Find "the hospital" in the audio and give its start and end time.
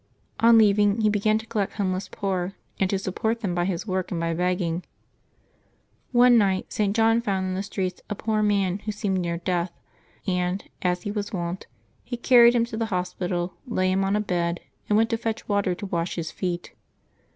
12.77-13.53